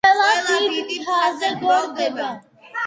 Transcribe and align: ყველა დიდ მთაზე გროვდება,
ყველა 0.05 0.55
დიდ 0.69 0.95
მთაზე 1.03 1.55
გროვდება, 1.61 2.33